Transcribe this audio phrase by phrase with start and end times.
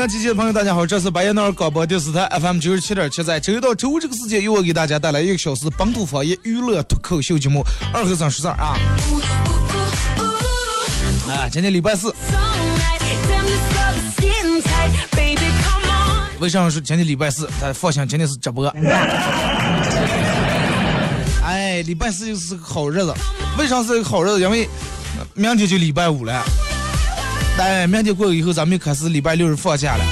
[0.00, 7.60] 阳机器的朋友，大家好，这是白彦淖尔广播电视台 FM 九十七点七，在周一到周五这个时间，由我给大家带来一个小时本土方言娱乐脱口秀节目
[7.92, 8.78] 《二和尚十三》啊
[11.28, 12.14] 啊，今天礼拜四，
[16.38, 17.46] 为啥说今天礼拜四？
[17.60, 18.66] 咱放心，今天是直播。
[21.44, 23.12] 哎，礼拜四就是个好日子，
[23.58, 24.40] 为啥是个好日子？
[24.40, 24.66] 因为
[25.34, 26.42] 明天就礼拜五了。
[27.58, 30.04] 哎，明天过了以后，咱们就开始礼拜六日放假了。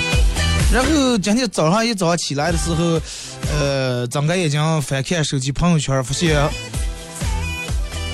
[0.73, 3.01] 然后今天早上一早起来的时候，
[3.59, 6.37] 呃，睁开眼睛翻看手机朋友圈，发现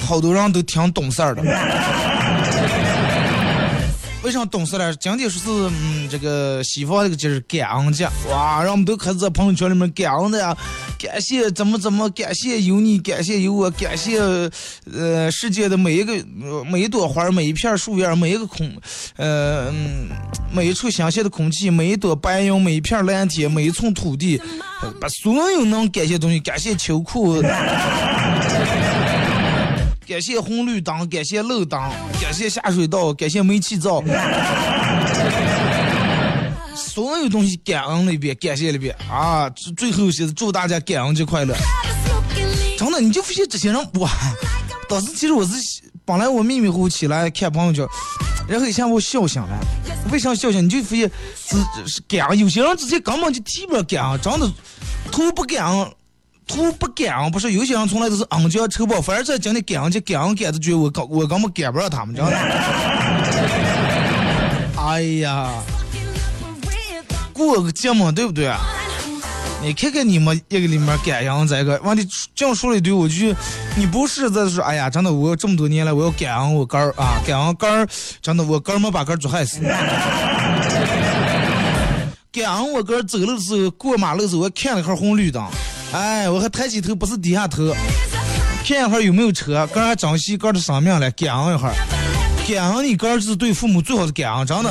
[0.06, 1.42] 好多人都挺懂事儿的。
[4.24, 4.94] 为啥懂事了？
[4.96, 10.56] 今天说是嗯，这个西方这个节日感恩节，哇，让我们都开始在朋友圈里面感恩的呀，
[10.98, 14.18] 感谢怎么怎么，感谢有你，感谢有我，感谢
[14.90, 16.14] 呃世界的每一个
[16.64, 18.66] 每一朵花，每一片树叶，每一个空
[19.16, 20.08] 呃嗯
[20.50, 24.40] 每一处新鲜的空气，每一朵白云，每一片蓝天，每一寸土地，
[24.98, 27.42] 把所有能感谢的东西，感谢秋裤。
[30.06, 31.80] 感谢红绿灯，感谢路灯，
[32.20, 34.02] 感谢下水道，感谢煤气灶，
[36.76, 39.48] 所有东西感恩了一遍，感谢了一遍啊！
[39.50, 41.54] 最最后是祝大家感恩节快乐。
[42.76, 44.10] 真的，你就发现这些人哇！
[44.88, 45.52] 当时其实我是
[46.04, 47.86] 本来我迷迷糊糊起来看朋友圈，
[48.46, 49.58] 然后一下我笑醒了。
[50.12, 50.62] 为啥笑醒？
[50.64, 51.10] 你就发现
[51.86, 54.52] 是感恩，有些人直接根本就提不了感恩，真的
[55.10, 55.90] 图不感恩。
[56.46, 62.36] 图不感恩，不是有些人从来都是恩将仇报，反而在今天感恩节感恩感的觉我根我根本感不了他们，知道吗？
[64.76, 65.50] 哎呀，
[67.32, 68.52] 过个节嘛，对不对？
[69.62, 72.02] 你看看你们一个里面感恩这个，完了
[72.34, 73.34] 这样说了一堆，我就
[73.76, 77.88] 你不是在说，哎呀，真的，我这么多年来我要感恩我哥儿啊，感恩哥儿，
[78.20, 79.60] 真的我哥儿没把哥儿做害死。
[82.30, 85.42] 感恩我哥儿走路的时候过马路的时候，我看了一会儿红绿灯，
[85.94, 87.72] 哎，我还抬起头，不是低下头，
[88.66, 91.74] 看一会儿有没有车，哥儿还珍惜哥的生命了，感恩一会儿，
[92.48, 94.70] 感恩你哥是对父母最好的感恩，真的。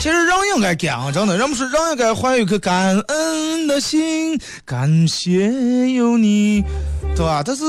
[0.00, 6.64] 其实人应该感恩，真的，人们说人应该怀有一颗感恩的心，感谢有你，
[7.14, 7.42] 对吧？
[7.44, 7.62] 但是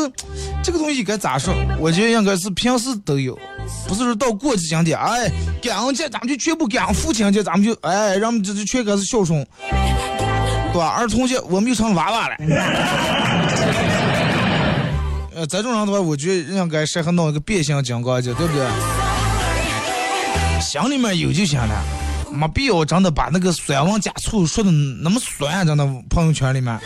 [0.63, 1.53] 这个东西该咋说？
[1.77, 3.37] 我觉得应该是平时都有，
[3.87, 9.45] 不是说到过节前天，哎，感恩节咱们就全部感恩，父亲节咱们就哎，让我们这这全开始孝顺，
[10.71, 10.87] 对吧？
[10.97, 12.35] 儿童节我们就成娃娃了。
[15.35, 18.65] 呃，这种人的话，我觉得应该适合弄一个变形金刚去，对不对？
[20.61, 21.83] 心里面有就行了，
[22.31, 26.79] 没必要真的把那个酸王加醋说的那么酸，真的朋友圈里面。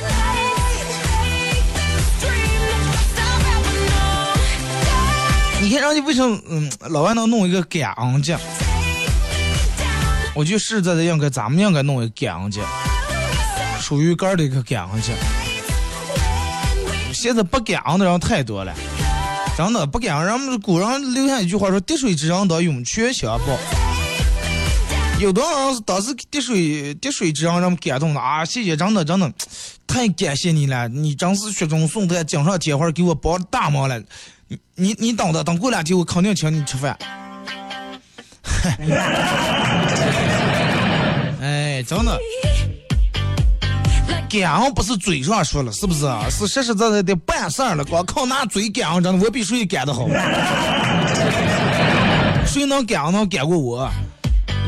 [5.61, 8.37] 你看人家为什么嗯老外能弄一个感恩节？
[10.35, 12.61] 我就实在的应该咱们应该弄一个感恩节，
[13.79, 15.13] 属于个儿的一个感恩节。
[17.13, 18.73] 现在不感恩的人太多了，
[19.57, 20.27] 真的不感恩。
[20.27, 23.57] 人们古人留下一句话说：“滴水之恩当涌泉相报。”
[25.17, 28.43] 有多少人是当时滴水滴水之恩让们感动的啊！
[28.43, 29.31] 谢谢，真的真的
[29.87, 34.03] 太感谢你了，你真是雪中送炭，锦上添花，给我帮大忙了。
[34.47, 36.97] 你你你等着，等过两天我肯定请你吃饭。
[41.41, 42.17] 哎，真的。
[44.29, 46.27] 感恩不是嘴上说了，是不是啊？
[46.29, 47.85] 是实实在在的办事儿了。
[47.85, 50.07] 光靠拿嘴感恩，真的我比谁干的好。
[52.45, 53.89] 谁能感恩能干过我？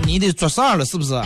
[0.06, 1.21] 你得做事儿了，是不是？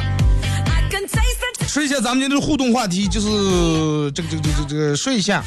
[1.67, 5.41] 说一下咱们今天的互动话题，就是这个这个这个这个说一下，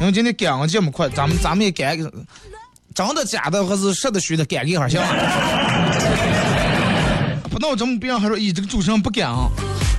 [0.00, 2.12] 因为今天感恩节目快，咱们咱们也改个，
[2.94, 5.06] 真的假的还是实的虚的，改一下行吗？
[7.50, 9.38] 不闹这么别人还说，咦，这个主持人不感恩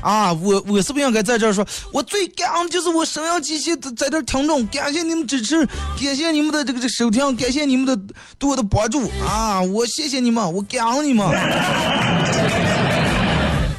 [0.04, 5.66] 啊，我我是不应该在这儿说，我最感恩就是我沈阳机器在这儿听众，感谢你们支持，
[5.98, 7.96] 感谢你们的这个这收听，感谢你们的
[8.38, 11.26] 对我的帮助啊，我谢谢你们，我感恩你们，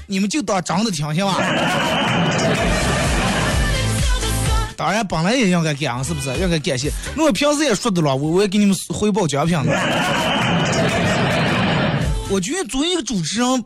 [0.06, 1.34] 你们就当真的听行吧？
[4.76, 6.28] 当然，本来也应该感恩，是不是？
[6.36, 6.92] 应该感谢。
[7.16, 9.64] 那我平时也说的了，我我也给你们汇报奖品了。
[12.28, 13.64] 我觉得作为一个主持人，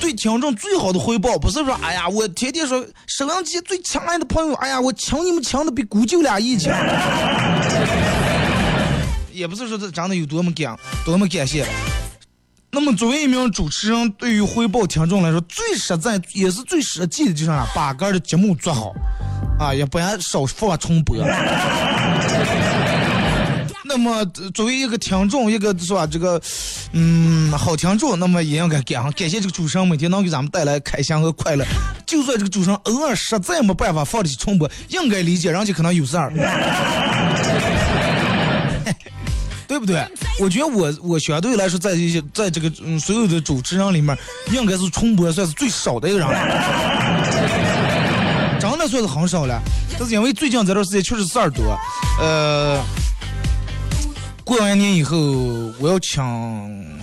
[0.00, 6.70] 对听众最好的回报，不是说哎呀，我天天说收音机最亲爱的朋友，哎呀，我请你们请的比姑舅俩一亲。
[9.32, 11.64] 也不是说这真的有多么感多么感谢。
[12.74, 18.92] 那么作为一名主持人，对于回报听众来说，最实在也是最实际的就是啥，把个的节目做好，
[19.60, 21.16] 啊，也不然少放重播。
[23.84, 26.40] 那么作为一个听众，一个是吧，这个，
[26.92, 31.64] 嗯，好听众，那么也应该感感谢这个主持人每天能给咱们带来开心和快乐。
[32.04, 36.32] 就算这个主持人偶尔实在没办法放得起重播，应该理解，人家可能有事儿。
[39.74, 40.06] 对不对？
[40.38, 44.16] 我觉得我我相对来说，在这些在这个嗯所有的主持人里面，
[44.52, 46.34] 应该是重播算是最少的一个人了，
[48.60, 49.60] 真的算是很少了。
[49.98, 51.76] 但是因为最近这段时间确实事儿多，
[52.20, 52.80] 呃，
[54.44, 55.16] 过完年以后
[55.80, 56.22] 我要请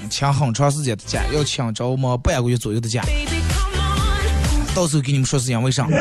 [0.09, 3.03] 请很长时间的假，要请着么半个月左右的假，
[4.73, 5.85] 到时候给你们说是因为啥。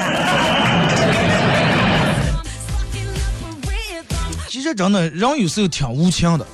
[4.49, 6.46] 其实真的人有时候挺无情的，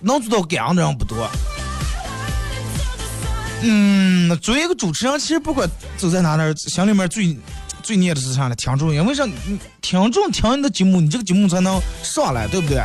[0.00, 1.28] 能做到感恩的人不多。
[3.62, 7.36] 嗯，作为一个主持人，其实不管走在哪哪，心里面最
[7.82, 8.54] 最念的是啥呢？
[8.54, 9.26] 听众，因为啥？
[9.80, 12.82] 听众听你的节目，你这个节目才能上来，对不对？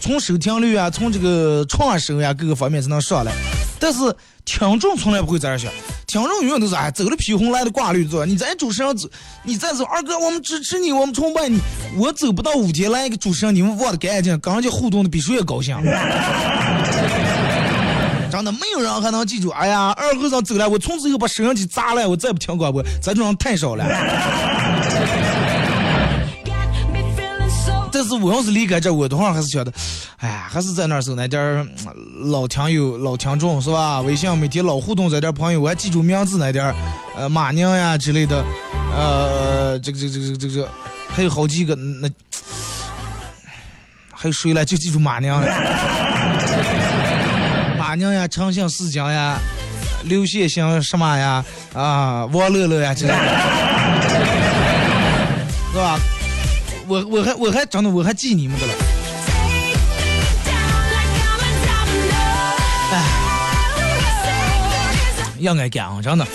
[0.00, 3.32] 从收听率啊，从这个创收呀，各个方面才能上来。
[3.78, 3.98] 但是
[4.48, 5.70] 听众从来不会在这想，
[6.06, 8.24] 听众永远都是哎，走了披红来的挂绿做。
[8.24, 9.06] 你咱主持人走，
[9.42, 11.60] 你再走，二哥，我们支持你，我们崇拜你。
[11.98, 15.76] 我走不到五天来一个主持人，你们忘的干净，跟人家互动的比谁也高兴。
[18.30, 23.84] 真的没有人还能记住，哎呀，二和尚走了，我从此以后把收音机砸了，我再不听广播，咱这种人太少了。
[27.98, 29.72] 但是我要是离开这，我多少还是觉得，
[30.18, 31.66] 哎呀，还是在那儿时候那点儿
[32.26, 34.00] 老听友、老听众是吧？
[34.02, 36.72] 微信每天老互动在这朋友，我还记住名字那点儿，
[37.16, 38.44] 呃，马娘呀之类的，
[38.94, 40.68] 呃，这个这个这个这个，
[41.08, 42.08] 还有好几个那，
[44.12, 45.48] 还有谁来就记住马娘了？
[47.76, 49.36] 马娘呀，诚信四江呀，
[50.04, 51.44] 刘谢星什么呀，
[51.74, 53.18] 啊，王乐乐呀之类的，
[56.88, 58.72] 我我还我还真的我还记你们的了。
[58.72, 61.50] take me down like I'm a
[65.36, 65.38] domino.
[65.38, 66.26] 应该感恩，真的。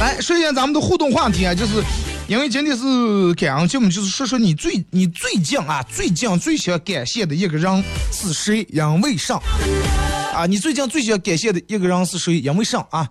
[0.00, 1.82] 来，说一下咱们的互动话题啊，就是
[2.28, 9.40] 因为今天是感恩节目，就是说说你最你最近啊最近最想感谢的一个人是谁，因为啥？
[10.32, 13.08] 啊，你最近最想感谢的一个人是谁，因为啥啊？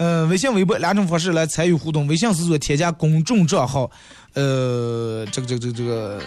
[0.00, 2.06] 呃，微信、微博两种方式来参与互动。
[2.06, 3.90] 微信搜索添加公众账号，
[4.32, 6.20] 呃，这个这个这个这个，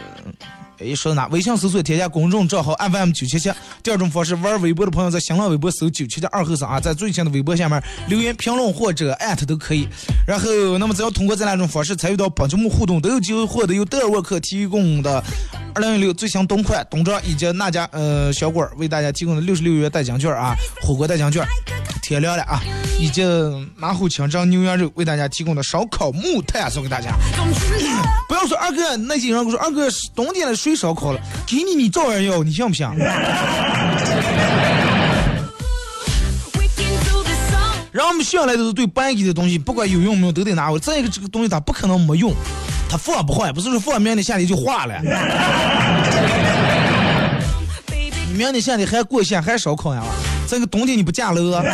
[0.77, 1.27] 哎，说到哪？
[1.29, 3.51] 微信搜索添加公众账号 FM 九七七。
[3.81, 9.87] 第二种方式，玩微博的朋友在新浪微博搜九七七二后生啊，在最新的微博下面留言评论或者艾特都可以。
[10.27, 15.23] 然后，那么只要通过这两种方式参与到本节目互动，都有机会获得由德尔沃克提供的
[15.73, 21.43] 二零一六最新冬款冬装以及那家呃小馆为大家提供的六十六元代金券啊，火锅代金券。
[22.03, 22.62] 天亮了啊，
[23.00, 23.24] 以及
[23.77, 27.12] 马虎清蒸牛羊肉为大家提供的烧烤木炭送给大家。
[28.27, 32.93] 不要说二哥，那些人跟我说二哥冬天了谁烧烤了，给你你照样要，你信不信后
[38.10, 40.79] 我们向来的都是对班级的东西，不管有用没用都得拿回来。
[40.79, 42.33] 再一个，这个东西它不可能没用，
[42.89, 45.01] 它放不坏，不是说放明天夏天就化了，
[48.27, 50.03] 你明天夏天还过线还烧烤呀？
[50.47, 51.69] 这个冬天你不架楼啊？dream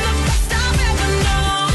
[0.00, 1.70] the best I've ever known.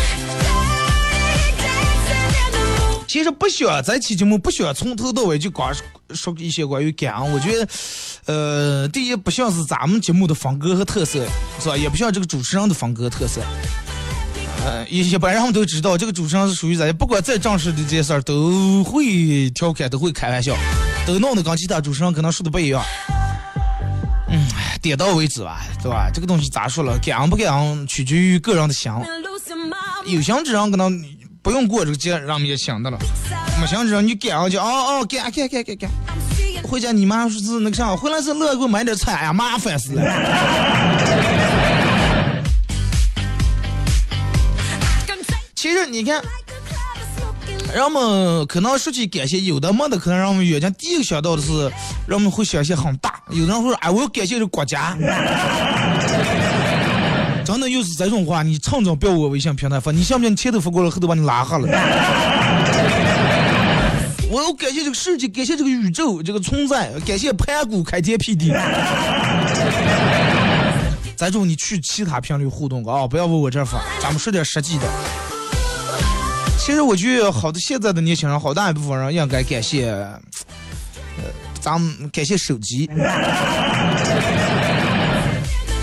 [1.57, 3.05] Dancing in the moon.
[3.07, 7.31] 其实不需要这期节目不需要从头到尾就光说说一些关于感恩。
[7.31, 7.67] 我觉得，
[8.25, 11.25] 呃，第一不像是咱们节目的风格和特色，
[11.61, 11.77] 是吧？
[11.77, 13.39] 也不像这个主持人的风格特色。
[14.65, 20.53] 呃，一一般人们都知道，这个主持人是属于咱，不管再正式的这些事儿，都会调侃，都会开玩笑，
[21.09, 22.83] 都弄的跟其他主持人可能说的不一样，
[24.29, 24.47] 嗯，
[24.81, 26.09] 点到为止吧，对吧？
[26.13, 29.03] 这个东西咋说了，感恩不感恩取决于个人的想，
[30.05, 31.03] 有想之人可能
[31.41, 32.97] 不用过这个节，人们也想的了；
[33.59, 35.89] 没想之人，你感恩就哦啊，感恩感恩感恩。
[36.63, 37.95] 回家你妈说是那个啥？
[37.95, 40.03] 回来是乐给我买点菜呀，麻烦死了。
[45.55, 46.21] 其实你看。
[47.73, 51.71] 人们可能说起感谢，有的没的可能让我们眼睛第一个想到的是，
[52.07, 53.21] 人们会想些很大。
[53.29, 54.97] 有的人会说，哎，我要感谢这国家。
[57.45, 60.31] 真的又是这种话，你趁早不要我微信平台发，你信不信？
[60.31, 61.67] 你前头发过来，后头把你拉黑了。
[64.31, 68.51] 我要感谢这个世界，感谢这个宇宙这个存在，感谢盘古开天辟地。
[71.15, 74.88] 再种你去其他频率互动啊，不要往我这发，咱们说点实际的。
[76.59, 80.19] 其实我觉得，好的，现在的年轻人，好大一部分人应该感谢，呃，
[81.59, 82.87] 咱们感谢手机。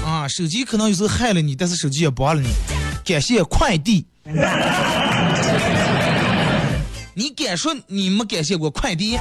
[0.04, 2.49] 啊，手机可能有时候害了你，但是手机也帮了你。
[3.04, 4.06] 感谢快递。
[7.14, 9.18] 你敢说你没感谢过快递？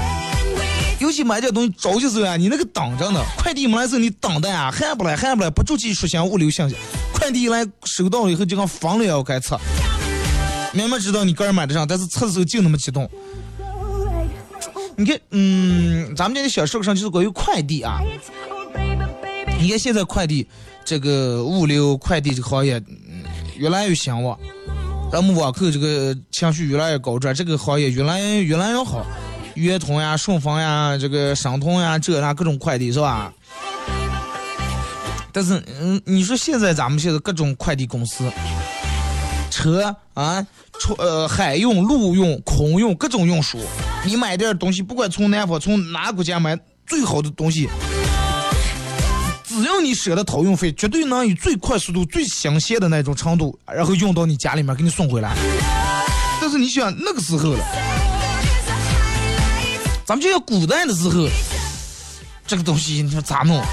[1.00, 6.76] 尤其买点东西着急时候啊，你那个等着呢，快递没来时候你等的啊，还不来还不来，不着急出现物流信息，
[7.14, 9.60] 快递一来收到以后就跟疯了一样该测。
[10.76, 13.10] 明明知道你个人买得上，但是测的时候就那么激动。
[14.98, 18.00] 你看，嗯，咱们今天小说个上就是关于快递啊。
[19.60, 20.46] 你看现在快递
[20.84, 23.24] 这个物流快递这个行业，嗯，
[23.58, 24.38] 越来越兴旺，
[25.12, 29.06] 咱们网购这个情绪越来越高涨，这个行业越来越来越好。
[29.56, 33.34] 圆通呀、顺丰呀、这个申通呀，这那各种快递是吧？
[35.32, 38.30] 但是，嗯，你说现在咱们现在各种快递公司，
[39.56, 40.46] 车啊，
[40.82, 43.58] 出呃海运、陆运、空运各种运输，
[44.04, 47.70] 你买点东西，不管从南方从哪国家买最好的东西，
[49.46, 55.34] 只要你舍得掏运费，绝对能以最快速度、最新鲜的那种程度，然后运到你家里面给你送回来。
[56.42, 57.66] 但是你想那个时候了。
[60.06, 61.30] 咱们就要古代的时候，
[62.46, 63.64] 这个东西你说咋弄？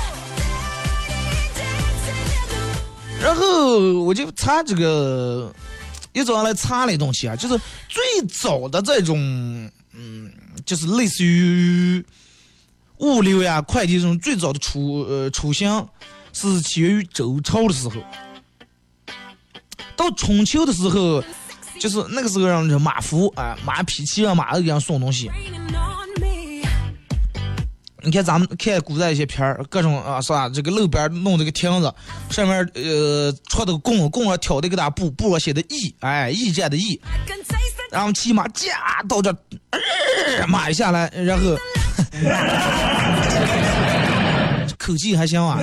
[3.21, 5.53] 然后我就查这个，
[6.13, 9.19] 一早上来查了一东西啊，就是最早的这种，
[9.93, 10.33] 嗯，
[10.65, 12.05] 就是类似于
[12.99, 15.87] 物流呀、快递这种最早的出呃雏形，
[16.33, 17.97] 是起源于周朝的时候。
[19.97, 21.23] 到春秋的时候，
[21.79, 25.31] 就是那个时候让人马夫啊、马匹骑上马给人送东西。
[28.05, 30.49] 你看咱们看古代一些片儿，各种啊是吧？
[30.49, 31.93] 这个路边弄这个亭子，
[32.31, 37.01] 上面呃戳的弓，弓上挑的个大布，布上写的义，哎，义战的义，
[37.91, 39.31] 然后骑马驾到这，
[39.71, 41.57] 呃、马下来，然后
[44.79, 45.59] 口气还行，啊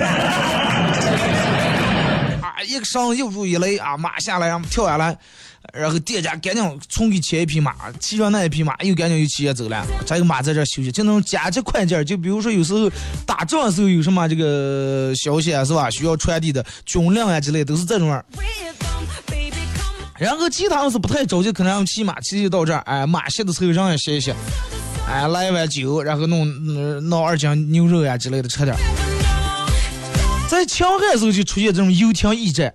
[2.62, 5.16] 一个绳又入一雷啊，马下来，然后跳下来。
[5.74, 9.86] 然后店家赶紧重给牵一匹马，骑上那一匹马又赶紧又骑着走了。
[10.06, 12.90] 这个马在这休息，就那种加急快件就比如说有时候
[13.26, 15.90] 打仗的时候有什么这个消息啊，是吧？
[15.90, 18.24] 需要传递的军令啊之类，都是这种样。
[20.18, 24.34] 然后其他要是不太着急，可能让骑马骑到这儿，哎，马歇的时候让歇一歇，
[25.06, 28.74] 哎，来一碗酒，然后弄弄二斤牛肉呀之类的吃点。
[30.50, 32.74] 在强悍时候就出现这种游艇驿站。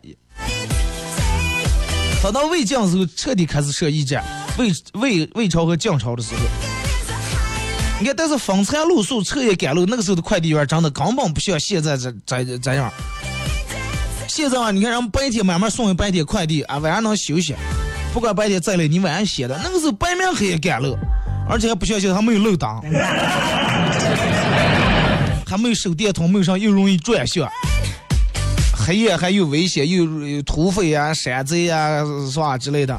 [2.23, 4.23] 等到魏晋时候，彻底开始设驿站。
[4.57, 6.39] 魏魏魏朝和晋朝的时候，
[7.99, 12.89] 你看，但是风餐露宿、彻夜赶路，那个时候的快递员真的根本不像现在这这这样。
[14.29, 17.53] 现在啊，你看，人白天慢慢送一白天快递啊，晚上能休息。
[18.13, 19.59] 不管白天再累，你晚上歇的。
[19.61, 20.97] 那个时候白天黑夜赶路，
[21.49, 22.81] 而且还不像现在还没有漏档，
[25.57, 27.49] 没有手电筒，没有上又容易转向。
[28.73, 32.95] 黑夜还有危险，有有土匪啊、山贼啊，是吧之类的。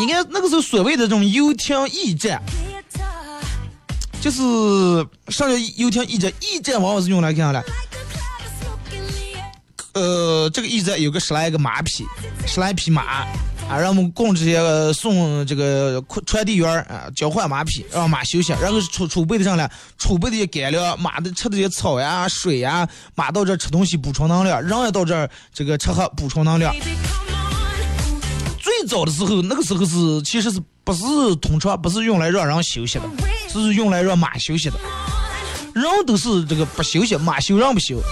[0.00, 2.42] 应该那个时候所谓的这种游艇驿站，
[4.20, 4.40] 就是
[5.28, 7.64] 上叫游艇驿站，驿站往往是用来干啥的？
[9.92, 12.06] 呃，这个驿站有个十来个马匹，
[12.46, 13.26] 十来匹马。
[13.70, 26.74] 啊，让我们供这些送这个传递员啊，交换马匹，让马休息，然后储储备的上来，储备的些干粮，马的吃的些草呀、水呀，马到这吃东西补充能量，人也到这儿这个吃喝补充能量。
[28.58, 33.04] 最早的时候，那个时候是其实是不是通常不是用来让人休息的，
[33.48, 34.76] 是用来让马休息的。
[35.72, 38.02] 人都是这个不休息，马休人不休。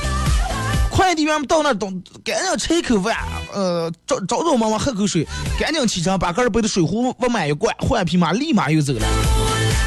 [0.99, 1.87] 快递员们到那都
[2.25, 3.17] 赶紧吃一口饭，
[3.55, 5.25] 呃，找找找忙忙喝口水，
[5.57, 9.07] 赶紧启程，把个儿背的水壶往满一灌，换匹马，立马又走了。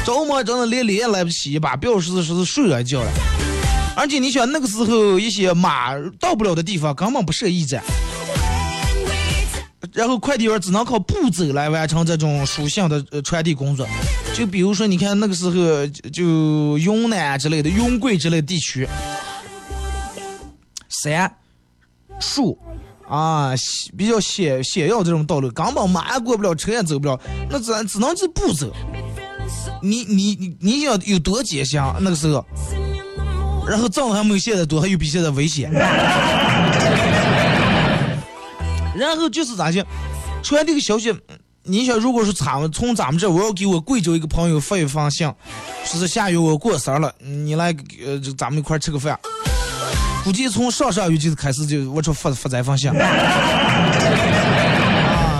[0.06, 3.12] 着忙真的连脸也来不及，把表示说是睡了觉了。
[3.94, 7.84] 而且你想那个时候一些马到不了的地方根本不设驿站，
[9.92, 13.86] 然后快递员只能靠步走来完成这种书信的呃传递工作。
[14.34, 18.88] 就比如说你看那个时候就云南之类的、云贵之类地区。
[21.02, 21.34] 山、
[22.20, 22.58] 树、
[23.08, 23.52] 啊，
[23.96, 27.18] 比较险险要这种道路，根本马也过不了，车也走不了，
[27.50, 28.70] 那只只能是步走。
[29.82, 32.44] 你你你你想有多艰险那个时候，
[33.66, 35.72] 然后挣的还没有现在多，还有比现在危险。
[38.94, 39.84] 然后就是咋讲，
[40.42, 41.12] 传这个消息，
[41.64, 45.26] 你想如果是咱们从咱们这，我要给我贵州一个朋友发一封信，
[45.84, 47.74] 说是下月我过生了，你来
[48.06, 49.18] 呃，咱们一块吃个饭。
[50.24, 52.94] 估计从上上月就开始就我就发发展方向。
[52.96, 53.02] 啊，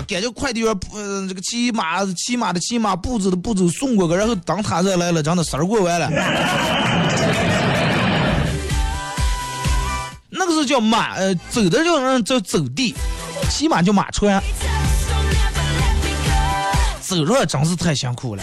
[0.09, 6.11] 感觉快递员呃这个骑马骑马的骑马，步子的步子送过去，然后当他再来了，真的事儿过完了。
[10.31, 12.93] 那个是叫马，呃，走的叫人叫走地，
[13.49, 14.43] 骑马叫马船，
[17.01, 18.43] 走着真是太辛苦了。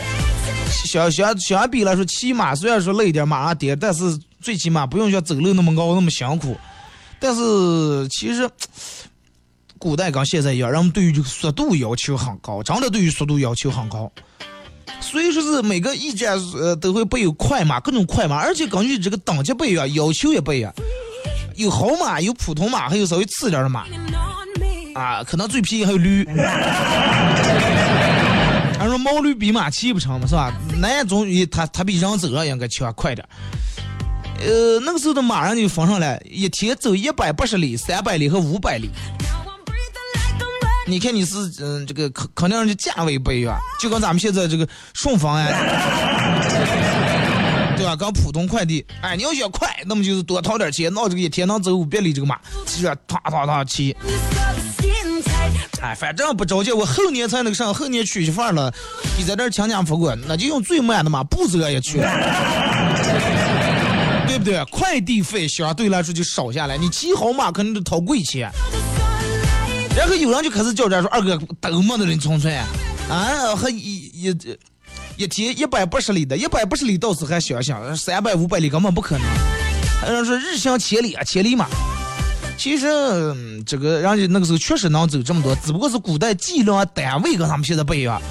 [0.85, 6.57] 相相相比来说，骑马虽然说累点，马上颠，但是最起码不用像走路那么高那么辛苦。
[7.19, 8.49] 但是其实，
[9.77, 14.11] 古代跟现在一样，人们对于这个速度要求很高，真的对于速度要求很高。
[15.01, 20.73] 所以说是每个驿站呃都会备有快马，各种快马，而且根据这个等级不一样，要求也不一样。
[21.55, 23.85] 有好马，有普通马，还有稍微次点的马
[24.95, 26.25] 啊，可能最便宜还有驴。
[28.77, 30.53] 他说毛驴比马骑不成嘛，是吧？
[30.79, 33.27] 那总于他他比人走了应该骑快点。
[34.41, 38.89] 呃，那个时候的马上就封上来，一天走一百八十里、三百里和五百里。
[40.87, 45.45] 你看你是嗯、这个肯肯定是价位不一样，就跟咱们现在这个顺丰呀，
[47.77, 47.95] 对吧？
[47.95, 53.95] 跟普通快递，哎，你要想快，那么就是多掏点钱，那这个一天能走五百里这个马，骑着踏踏踏骑。
[55.81, 58.73] 哎，反正不着急，我后年才那个上，后年娶媳妇儿了，
[59.15, 61.99] 你在这儿强强扶过，那就用最慢的马，步子也去，
[64.29, 64.63] 对不对？
[64.65, 68.51] 快递费相对来说就少下来，你骑好马可能得掏贵钱。
[69.97, 72.55] 然后有人就开始叫战说：“二哥，都没得人存存
[73.09, 74.35] 啊，还一一
[75.17, 79.27] 一天一百八十里的，一百八十里倒是还想想，三百五百里根本不可能。
[79.99, 81.67] 还有说日行千里啊，千里马。
[82.55, 82.85] 其实、
[83.65, 88.21] 这个人家那个时候确实能走这么多，只不过是古代计量单位跟他们现在不一样。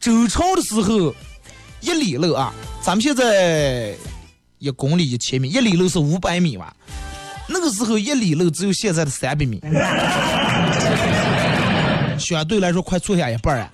[0.00, 1.14] 周朝的时候，
[1.80, 3.94] 一里路啊，咱们现在
[4.58, 6.74] 一公里一千米，一里路是五百米吧？
[7.48, 9.60] 那个时候一里路只有现在的三百米，
[12.18, 13.70] 相对来说快坐下一半啊。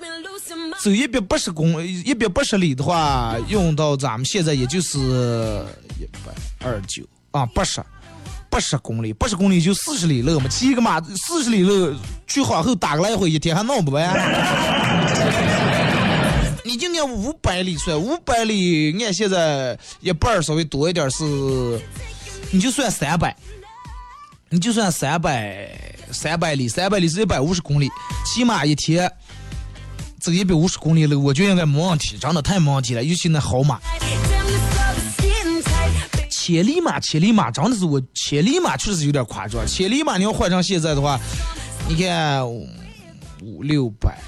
[0.83, 6.33] 走一百八十公一百八十里的话，用到咱们现在也就是一百
[6.65, 7.83] 二九啊八十。
[8.51, 11.93] 八十公里，八十公里就四十里路嘛，骑个马四十里路
[12.29, 14.09] 去皇后打个来回，一天还弄不完。
[16.67, 21.23] 你就按五百里算，五百里按现在一半儿稍微多一点是，
[22.51, 23.37] 你就算三百，
[24.49, 25.71] 你就算三百
[26.11, 27.91] 三百里，三百里是一百五十公里，
[28.25, 29.13] 起码一天
[30.19, 33.79] 走一百五十公里路，我觉得应该没问题，真的太没问题了，尤其那好马。
[36.31, 39.67] 千里马，千里马真的是我，千里马确实有点夸张。
[39.67, 41.21] 千里马你要换成现在的话，
[41.89, 44.19] 你看五六百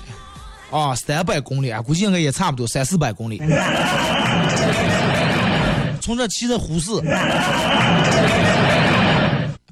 [0.71, 3.41] 啊，三百公里啊，估计应该也差不多三四百公里。
[6.01, 6.91] 从这骑在呼市，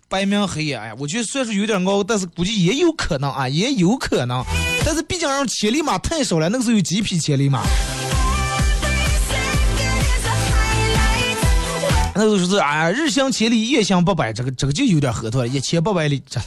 [0.09, 4.45] 白明黑呀，哎呀，我觉得虽然说有点高，但是估计也有可能啊，也有可能。
[4.85, 7.63] 但是毕竟让千里马太少了，那个时候有几匹千里马。
[12.17, 16.41] 那时候是啊，日行千里，夜行八百，这个这个就有点合脱了，一千八百里，这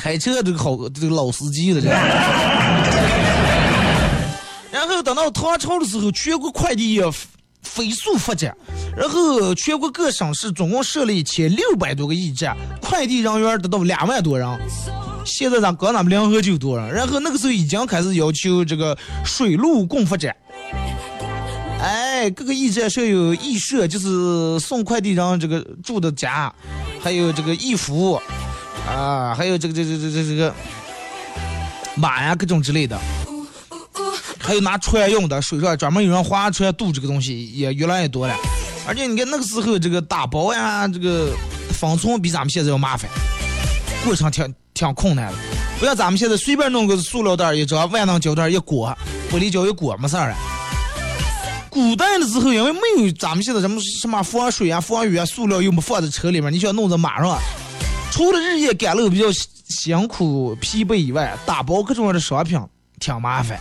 [0.00, 1.88] 开车这个好这个老司机了这。
[4.72, 7.04] 然后等到唐朝的时候，全国快递业
[7.62, 8.56] 飞速发展，
[8.96, 14.48] 然后全国各省市总共设了一千六百多个驿站，快递人员达到两万多人。
[15.26, 20.34] 现在咱刚咱们联合就多人，然后那个时候已经开始要求这个水陆共发展。
[21.78, 26.50] 哎，各个驿站设有驿社，就是送快递人这个住的家，
[27.02, 28.18] 还有这个驿服，
[28.88, 30.54] 啊，还有这个这这这这这个
[31.94, 32.98] 马呀，各种之类的，
[34.38, 38.34] 还有拿船用的，水上专门有人划船渡这个东西也越来越多了。
[38.86, 41.28] 而且你看那个时候这个打包呀，这个
[41.72, 43.08] 封存比咱们现在要麻烦，
[44.04, 45.38] 过程挺挺困难的。
[45.78, 48.96] 不像咱们现在随便弄个塑料袋一张，万能胶带一裹，
[49.30, 50.36] 玻璃胶一裹，没事儿了。
[51.70, 57.38] 古代的时候，因为没有咱们现在什么什么防水啊、防雨啊，塑料又没放在车里面，你想弄在马上。
[58.10, 59.26] 除了日夜赶路比较
[59.68, 62.60] 辛苦疲惫以外，打包各种样的商品
[62.98, 63.58] 挺麻烦。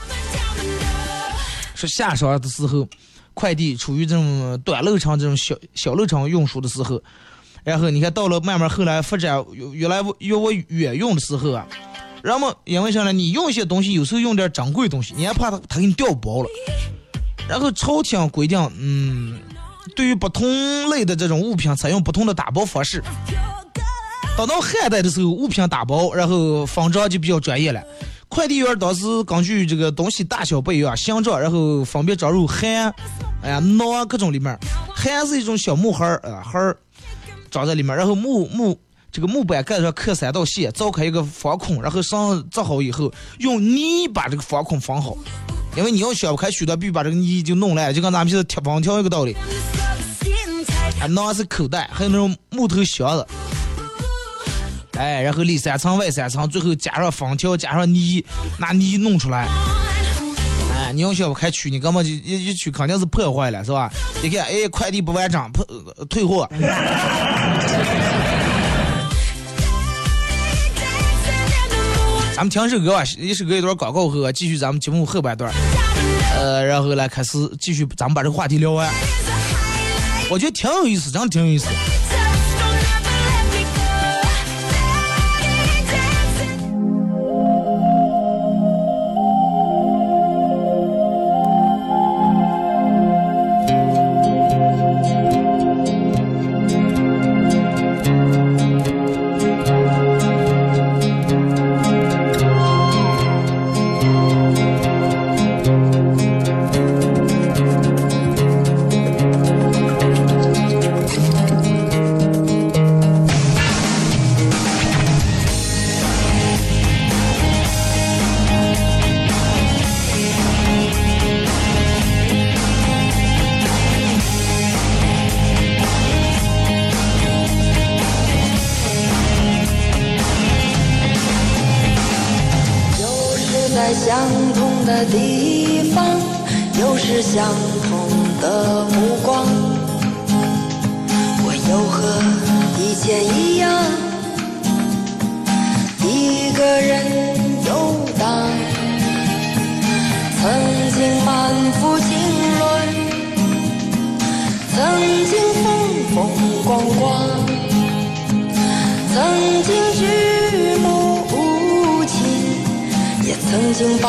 [1.75, 2.85] 说下晌的时候，
[3.33, 7.01] 快递处于这种短路程、这种小小路程运输的时候，
[7.63, 11.65] 然后你看到了慢慢后来发展越来越往远用的时候啊，
[12.21, 13.13] 人们因为啥呢？
[13.13, 16.49] 你用一些东西，有时候用点珍贵东西，你还怕它它给你掉包了。
[17.47, 19.39] 然后朝廷规定，嗯，
[19.95, 23.01] 对于不同类的这种物品采用不同的打包方式。
[24.39, 27.83] 等到汉代的时候，物品打包，然后方丈就比较专业了。
[28.29, 32.89] 快递员当时根据这个东西大小不一样，形状，然后分别装入函、
[33.43, 34.57] 哎呀囊各种里面。
[34.95, 36.77] 函是一种小木盒儿啊盒儿，
[37.51, 38.79] 装在里面，然后木木
[39.11, 45.17] 这个木板盖上刻三道线，凿开一个方孔，然后上凿好以后，用泥把这个方孔封好。
[45.75, 49.35] 因为你要削不开，许多必须把这个泥就弄烂，就跟咱们现在贴封条一个道理。
[51.01, 53.27] 啊，囊是口袋，还有那种木头箱子。
[54.99, 58.21] 哎，然后里三层外三层，最后加上封条，加上泥，
[58.57, 59.47] 拿泥弄出来。
[60.75, 63.89] 哎，你要想不开取，你根本就一一取肯定是破坏了，是吧？
[64.21, 66.45] 你看，哎，快递不完整，破呃退货。
[72.35, 75.49] 咱们听首歌吧，一首歌一段广告后，继续咱们节目后半段。
[76.37, 78.93] 呃，然后来开始继续，咱们把这个话题聊完。
[80.29, 81.67] 我觉得挺有意思，真的挺有意思。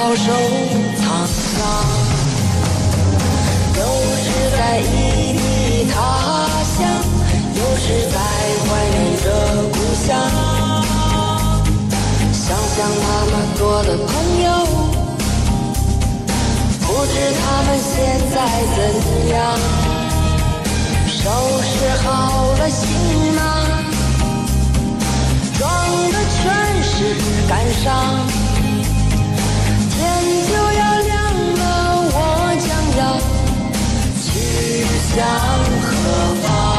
[0.00, 0.32] 曾经饱受
[0.96, 1.60] 沧桑，
[3.76, 3.80] 又
[4.16, 4.82] 是在异
[5.36, 5.38] 地
[5.92, 5.94] 他
[6.64, 6.78] 乡，
[7.54, 8.16] 又是在
[8.64, 9.24] 怀念着
[9.70, 9.74] 故
[10.06, 10.08] 乡。
[12.32, 14.08] 想想那么多的朋
[14.42, 14.48] 友，
[16.80, 17.92] 不知他们现
[18.32, 18.36] 在
[18.76, 18.78] 怎
[19.28, 19.38] 样。
[21.06, 21.18] 收
[21.62, 22.08] 拾好
[22.54, 22.80] 了行
[23.36, 23.38] 囊，
[25.58, 25.62] 装
[26.10, 26.42] 的全
[26.82, 26.88] 是
[27.46, 27.50] 感
[27.84, 28.49] 伤。
[34.50, 34.84] 去
[35.14, 35.26] 向
[35.80, 36.69] 何方？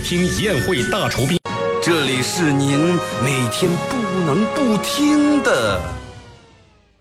[0.00, 1.38] 听宴会大酬宾。
[1.82, 2.78] 这里是您
[3.24, 5.82] 每天不能不听的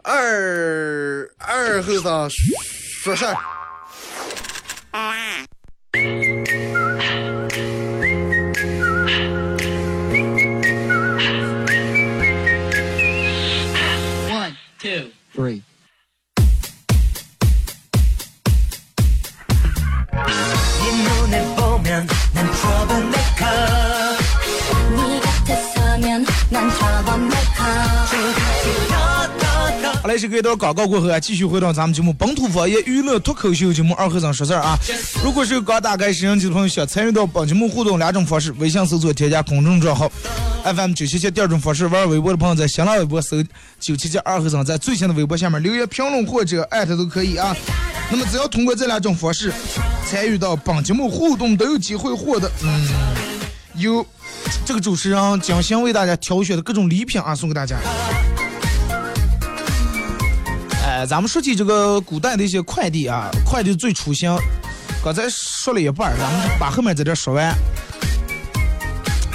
[0.01, 3.35] 二二后生说事儿。
[14.29, 15.61] One, two, three.
[30.01, 34.75] 好嘞，是给到广告过后啊，继续回到咱们节目本土方言娱乐脱口秀节目二和尚说事儿啊。
[35.23, 40.11] 如果是刚打开摄像机的朋友，想参与到本节目互动两种方式：微信搜索添加公众账号
[40.63, 43.37] FM 九七七；第二种方式，玩微博的朋友在新浪微博搜
[43.79, 47.55] 九七七二和尚，在最新的微博下面留言评论或者艾特都可以啊。
[48.11, 49.51] 那么只要通过这两种方式
[50.05, 52.87] 参与到本节目互动，都有机会获得嗯
[53.75, 54.05] 有
[54.65, 57.77] 这个主持人精心为大家挑选的各种礼品啊，送给大家。
[60.85, 64.37] 哎，咱们说起这个古代的一些快递啊，快递最出行，
[65.03, 67.55] 刚才说了一半，咱们把后面在这说完。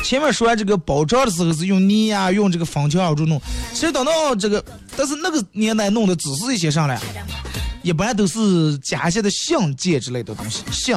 [0.07, 3.43] 前面说完这个包装的时候是用泥呀、用这个封条啊这弄，
[3.75, 4.65] 其实等到这个，
[4.97, 6.97] 但是那个年代弄的只是一些上来，
[7.83, 10.97] 一般都是加一些的信件之类的东西，信，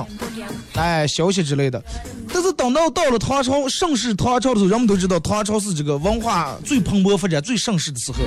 [0.76, 1.84] 哎，消息之类的。
[2.32, 8.20] 但是等到到了唐朝盛世唐朝的时候，人们都知道唐朝是这个文化最蓬勃发展、最盛世的时候。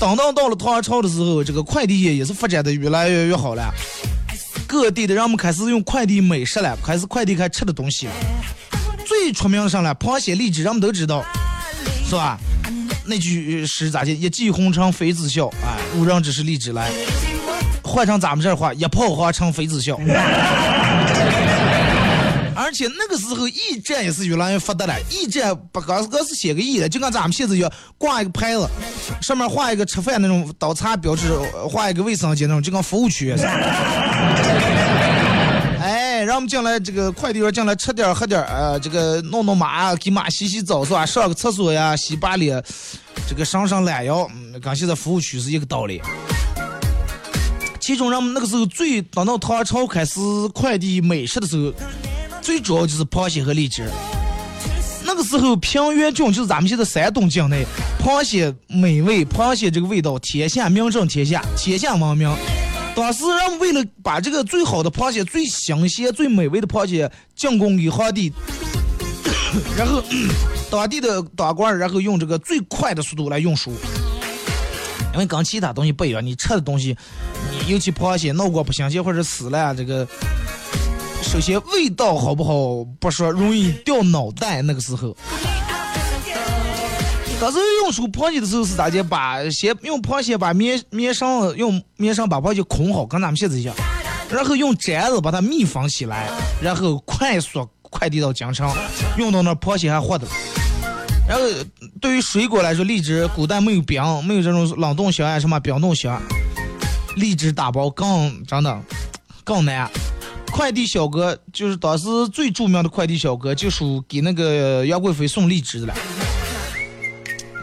[0.00, 3.72] 等到到了唐朝的时候，这个快递业也是发展的越来越越好了，
[4.66, 8.12] 各地的人们开始用快递美食了，开始快递开吃的东西了。
[9.26, 11.24] 最出名上来，螃蟹、荔枝，人们都知道，
[12.08, 12.38] 是吧？
[13.06, 14.12] 那句诗咋的？
[14.12, 16.88] 一骑红尘妃子笑，哎，无人知是荔枝来。
[17.82, 19.98] 换成咱们这话，一炮花成妃子笑。
[22.54, 28.70] 而且那个时候驿站也是越来越发达了，驿站不光是光是写个驿的，就跟咱们现在一样，挂一个牌子，
[29.20, 31.36] 上面画一个吃饭那种刀叉标志，
[31.68, 33.34] 画一个卫生间那种，就跟服务区
[36.36, 36.40] 他。
[36.40, 41.06] 们进来这个快递员进来吃点喝点，呃，这个弄弄马，给马洗洗澡是吧？
[41.06, 42.62] 上个厕所呀，洗把脸，
[43.26, 46.02] 这个上上懒腰，嗯，跟现在服务区是一个道理。
[47.80, 50.20] 其中人们那个时候最等到唐朝开始
[50.52, 51.72] 快递美食的时候，
[52.42, 53.88] 最主要就是螃蟹和荔枝。
[55.06, 57.64] 那个时候平原郡就是咱们现在山东境内，
[58.04, 62.30] 螃蟹美味，螃蟹这个味道天下名震天下，天下闻名。
[62.96, 68.32] 当时人为了把这个最好的螃蟹、最新鲜、最美味的螃蟹进贡给皇帝，
[69.76, 70.02] 然后
[70.70, 73.70] 当地的当官，然后用这个最快的速度来运输。
[75.12, 76.96] 因为跟其他东西不一样，你吃的东西，
[77.50, 80.08] 你尤其螃蟹闹过不新鲜或者死了，这个
[81.22, 84.62] 首先味道好不好不说，容易掉脑袋。
[84.62, 85.14] 那个时候，
[87.38, 89.02] 当时运输螃蟹的时候是咋的？
[89.02, 93.76] 把先用螃蟹把面面上用面上把螃蟹捆好，跟咱们现在一样，
[94.30, 96.30] 然后用毡子把它密封起来，
[96.62, 98.72] 然后快速快递到江城，
[99.18, 100.26] 运到那螃蟹还活的。
[101.28, 101.44] 然后
[102.00, 106.20] 对于水果来说，荔枝古代没有冰，没有这种冷冻箱啊什么冰冻箱，
[107.16, 108.80] 荔枝打包更真的
[109.44, 109.90] 更难。
[110.50, 115.94] 快递小哥就是当时最著名的快递小哥，就属给那个杨贵妃送荔枝的了。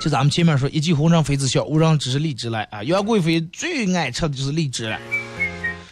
[0.03, 2.83] 就咱们前面说，一骑红尘妃子笑，无人知是荔枝来啊！
[2.83, 4.99] 杨贵妃最爱吃的就是荔枝了。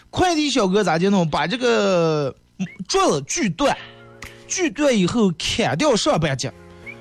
[0.09, 1.29] 快递小哥咋的弄？
[1.29, 2.35] 把这个
[2.89, 3.73] 桌子锯断，
[4.49, 6.51] 锯断以后砍掉上半截。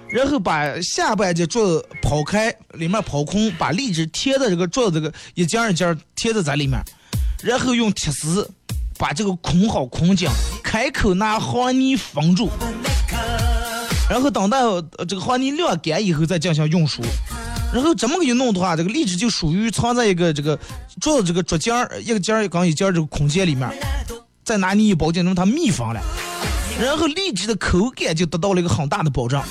[0.08, 6.80] 然后把下半截桌子刨开，里面刨空，把荔枝贴在这个桌子个一件一件贴在在里面，
[7.42, 8.48] 然后用铁丝
[8.96, 10.28] 把这个孔好孔紧，
[10.62, 12.48] 开口拿黄泥封住，
[14.10, 17.00] 然后等到呃这个黄泥晾干以后再进行运输。
[17.72, 20.58] 然后这么一弄的话，这个荔枝就属于藏在一个这个
[21.00, 23.70] 桌子这个桌间儿一个间儿刚一间儿这个空间里面，
[24.44, 26.00] 再拿泥一包进，让它密封了，
[26.82, 29.44] 然后荔枝的口感就得到了一个很大的保障。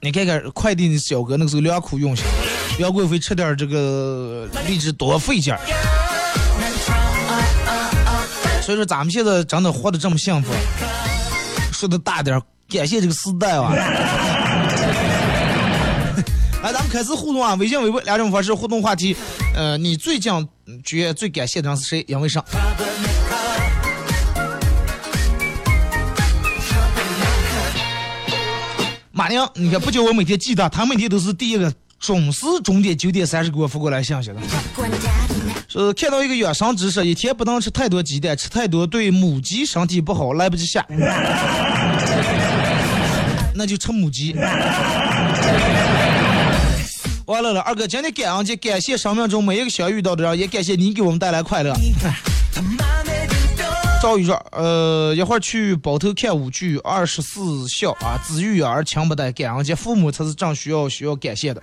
[0.00, 2.24] 你看看快递的小哥那个时候良苦用心，
[2.78, 5.58] 杨贵妃吃点这个荔枝多费劲儿。
[8.62, 10.52] 所以说咱们现在真的活得这么幸福，
[11.80, 12.38] 说的大点，
[12.68, 13.72] 感谢这个时代啊！
[16.62, 17.54] 来，咱们开始互动啊！
[17.54, 19.16] 微信、微博两种方式互动话题。
[19.54, 20.30] 呃，你最近
[20.84, 22.04] 觉得最感谢的人是谁？
[22.08, 22.44] 杨为啥？
[29.10, 34.36] 马宁，你看不叫我每天记他，他每天都是第一个准时准点九点三十给我发过来信息的。
[35.70, 40.84] 说看到一个养生知识，一天不能吃太多鸡蛋，吃太多对母鸡身体不好，来不及下。
[43.54, 44.34] 那就吃母鸡。
[47.26, 51.72] 完了了，二哥，今天感恩节，感谢生命中每一个相遇到的人，也感谢你给我们带来快乐。
[54.02, 61.62] 赵宇说：“呃，一会儿去包头看舞剧，二十四孝啊，子欲养而亲不待，感恩节父母才是正需要需要感谢的。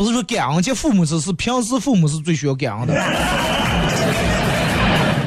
[0.00, 2.94] 不是说感恩节父母是是平时父母是最需要感恩的。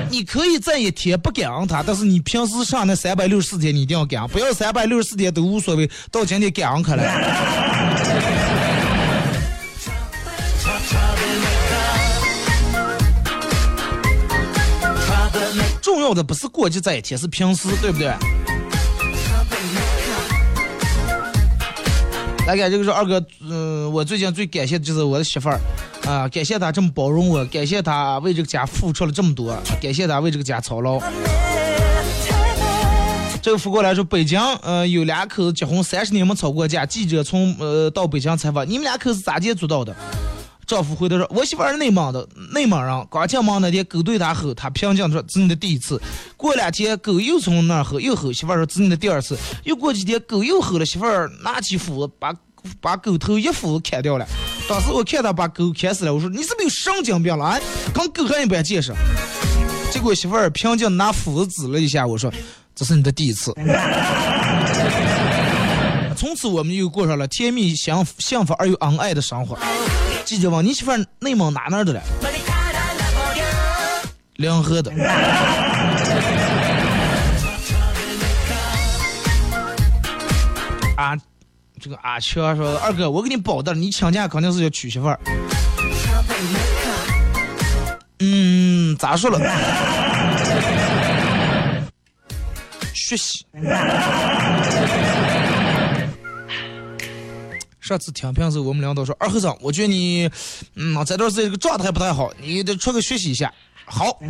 [0.09, 7.03] 你可以在一天不感恩他，但是你平时上那三百六十四天你一定要感恩，不要三百六十四天都无所谓，到今天感恩开了。
[15.83, 18.11] 重要的不是过节这一天，是平时，对不对？
[22.45, 25.57] 来看这个说二哥，嗯、我最近最感谢的就是我的媳妇儿，
[26.05, 30.99] 啊，感谢她这么包容我，感谢她为这个家付出了这么多，感谢她为这个家操劳。
[33.41, 39.95] 这个福过来说，北京呃有两口子结婚三十年没吵过架，记者从呃到北京采访，你们俩可是咋接触到的？
[40.65, 43.07] 丈夫回答说：“我媳妇是内蒙的，内蒙人。
[43.11, 46.01] 刚进门那天，狗对她吼，她平静地说这是你的第一次。
[46.37, 49.37] 过两天，狗又从那儿吼，又吼，媳妇说这是你的第二次。
[49.63, 51.05] 又过几天，狗又吼了，媳妇
[51.43, 52.33] 拿起斧子把
[52.79, 54.25] 把狗头一斧子砍掉了。
[54.69, 57.59] 当时我看她把狗砍死了，我说你是不是有神经病了啊？
[57.93, 58.93] 跟狗还一般见识。
[59.91, 62.33] 结果媳妇儿平静拿斧子指了一下，我说
[62.73, 63.53] 这是你的第一次。
[66.15, 69.57] 从此我们又过上了甜蜜幸幸福而又恩爱的生活。
[70.25, 72.01] 记者问你媳妇内蒙哪哪儿的了？
[74.37, 74.91] 临河的。
[80.95, 81.15] 啊，
[81.81, 85.19] 这个阿强说二哥，我给你保的，你请假肯定是要娶媳妇儿。
[88.19, 89.39] 嗯，咋说了？
[92.93, 93.45] 学习。
[97.83, 100.29] 上次听评时候，我们领导说二和尚，我觉得你，
[100.75, 103.53] 嗯，这段时间这个状态不太好，你得出去学习一下。
[103.85, 104.17] 好，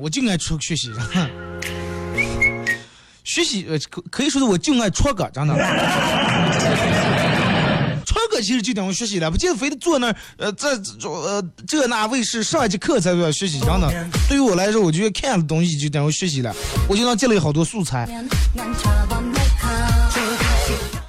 [0.00, 0.92] 我就爱出去学习，
[3.22, 5.54] 学习呃可可以说是我就爱戳个，真的。
[8.04, 13.88] 戳个其实就等于学习了，不就非得坐那儿，呃，这这呃这那卫视上一节课才要学习，真的。
[14.28, 16.52] 对于我来说，我觉得看的东西就等于学习了，
[16.88, 18.08] 我就能积累好多素材。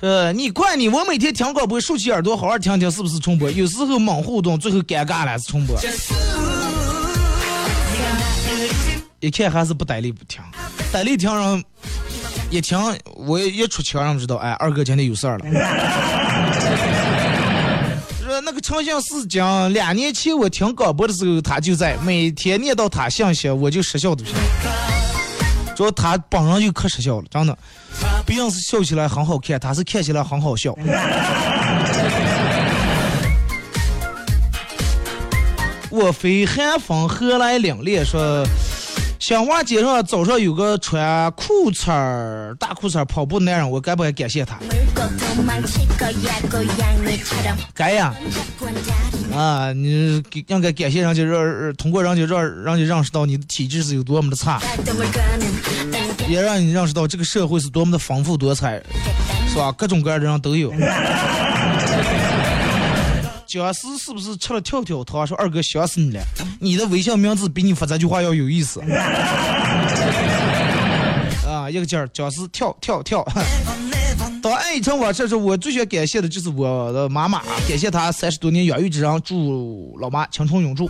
[0.01, 3.51] 呃，你怪你，我每天听广播，竖起耳朵好好听听是不是重播？
[3.51, 5.77] 有时候猛互动，最后尴尬了是重播。
[9.19, 10.41] 一看还是不带力不听，
[10.93, 11.61] 带力听上
[12.49, 12.79] 一听，
[13.15, 15.45] 我一出腔让知道，哎，二哥今天有事儿了。
[18.25, 24.23] 说那个诚信是讲，两年前我听广播的时候他就在，每天念到他信息我就失笑的。
[25.79, 27.57] 说他本人就可失笑了，真的。
[28.25, 30.75] 别人是笑起来很好看，他是看起来很好笑。
[35.89, 38.03] 我非寒风何来凛冽？
[38.03, 38.45] 说，
[39.19, 44.57] 小娃街上早上有个穿裤衩儿、大裤衩儿跑步的男人，我该不该感谢他？
[47.73, 48.15] 该呀。
[49.35, 54.61] 啊，你应该感谢人家，让通过人家让让你认识到你的体质是有多么的差，
[56.29, 58.81] 也让你认识到这个社会是多么的丰富多彩，
[59.49, 59.69] 是吧？
[59.73, 60.71] 各种各样的人都有。
[63.49, 65.25] 僵尸是不是吃了跳跳糖？
[65.25, 66.23] 说二哥想死你了，
[66.59, 68.79] 你的微信名字比你发这句话要有意思。
[71.47, 73.27] 啊，一个劲儿，僵尸跳跳跳。
[74.43, 80.87] 当爱成我这是我最想感谢的就是我的妈妈，感谢她三十多年养育之恩，祝老妈青春永驻。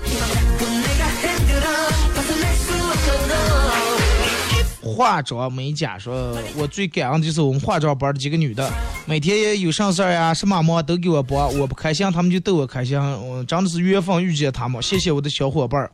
[4.99, 8.69] 化妆美甲说，我最感恩的就是我们化妆班的几个女的，
[9.05, 15.89] 每天也有啥事儿呀，什么忙都给我帮，我不开心，她们就逗我开心，我真的是缘分遇见她们，谢谢我的小伙伴儿，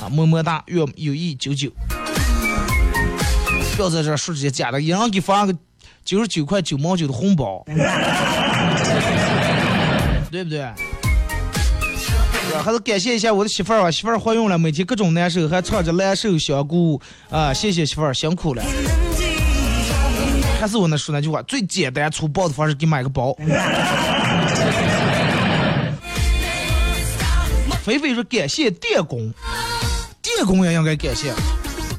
[0.00, 1.70] 啊，么么哒，愿友谊久久。
[3.76, 5.54] 不要在这说这些假的，一人给发个
[6.02, 7.62] 九十九块九毛九的红包，
[10.30, 10.66] 对不对？
[12.62, 17.00] 还是感谢一下我的媳妇儿啊，媳妇儿怀孕了，每天各种难受，还唱着难受香菇
[17.30, 18.62] 啊，谢谢媳妇儿辛苦了。
[20.60, 23.36] 还是我那说那句话，最简单粗暴的方式，给买个包。
[27.84, 29.32] 菲菲说感谢电工，
[30.20, 31.32] 电工也应该感谢。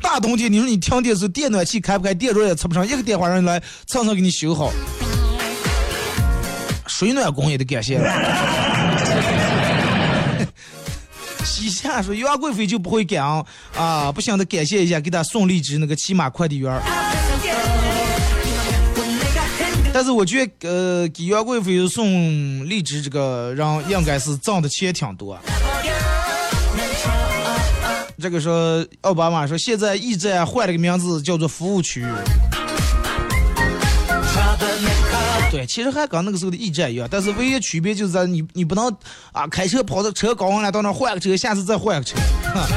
[0.02, 4.72] 大冬天，你说你停电时电暖气开不开，电热也吃不上，一个电话让人来蹭蹭给你修好。
[6.88, 8.00] 水暖工也得感谢。
[11.48, 13.46] 西夏说杨贵妃就不会感恩
[13.76, 16.82] 啊，不想得感谢一下，给他送荔枝那个骑马快递员。
[19.94, 25.40] 但是我觉得，呃，给杨贵妃送荔枝这个人应该是挣的钱挺多。
[28.22, 32.06] 这个说奥巴马说，现在驿站换了个名字，叫做服务区。
[35.58, 38.96] 对，其实还跟那个时候的驿站一样，但是唯一区别就是在你你不能
[39.32, 42.16] 啊开车跑到车搞完了到那换个车，下次再换个车。
[42.54, 42.68] 哈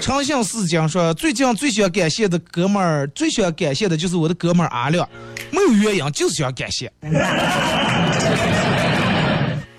[0.00, 5.08] 诚信四讲说，最近最想感谢的哥们儿，最想感谢的就是我的哥们儿阿亮，
[5.52, 6.92] 没有原因，就是想感谢。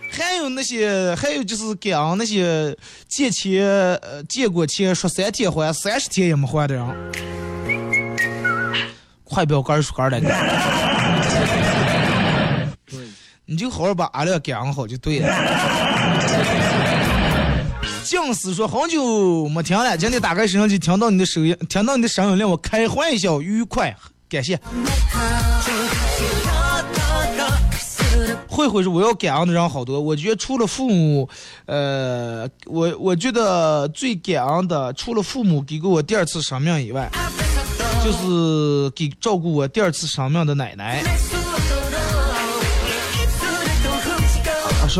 [0.10, 2.74] 还有那些，还有就是感恩那些
[3.10, 6.86] 借钱，呃，借过钱说三天还，三十天也没还的人，
[9.26, 10.97] 快不要干说干了
[13.48, 13.58] 你。
[13.58, 15.28] 就好好把阿亮感恩好就对了。
[18.04, 23.94] 静思说好久没听了，今天打开摄像机听到你的声音，听到你的声音令我开怀笑愉快，
[24.30, 24.58] 感谢。
[28.48, 31.28] 慧慧说我要感恩的人好多，我觉得除了父母，
[31.66, 37.10] 呃，我我觉得最感恩的除了父母给过我第二次生命以外，
[38.04, 41.04] 就是给照顾我第二次生命的奶奶。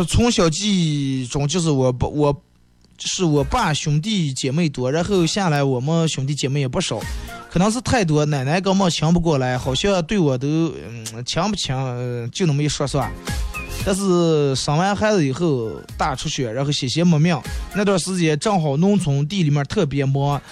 [0.04, 2.42] 从小记忆中就是我不我。
[3.00, 6.98] 是我爸兄弟姐妹多，然后下来我们兄弟姐妹也不少，
[7.48, 13.08] 可能是太多，奶奶根本抢不过来，好像对我都嗯抢不抢、就那么一说算。
[13.86, 17.40] 但是生完孩子以后大出血，然后险些没命，
[17.72, 20.42] 那段时间正好农村地里面特别忙，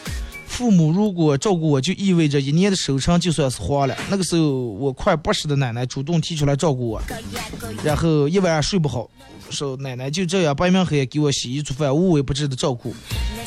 [0.47, 3.97] 父母如果照顾我，就意味着一年的收成就算是花了。
[4.09, 7.03] 那个时候我快八十的奶奶主动提出来照顾我，
[7.83, 9.11] 然后一晚上睡不好。
[9.51, 12.95] 说奶奶就这样白明黑给我洗衣做饭，无微不至的照顾。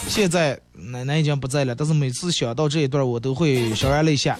[0.07, 4.39] 现在奶奶已经不在了，但是每次想到这一段，我都会潸然泪下。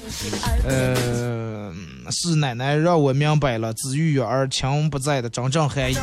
[0.68, 1.72] 呃，
[2.12, 5.98] 是奶奶让我明白了子欲养而亲不在的真正含义。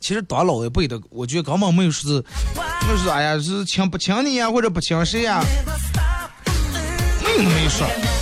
[0.00, 2.24] 其实当老一辈的，我觉得根本没有说是，
[2.54, 5.42] 没有哎呀是亲不亲你呀，或者不亲谁呀，
[7.24, 8.13] 没有那么一说。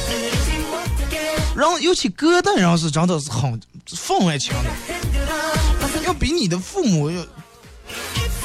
[1.55, 4.71] 然后尤其隔代人是真的是很分外强的，
[6.05, 7.25] 要比你的父母要。